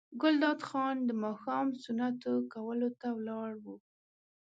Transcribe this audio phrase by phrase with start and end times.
[0.21, 3.65] ګلداد خان د ماښام سنتو کولو ته ولاړ و.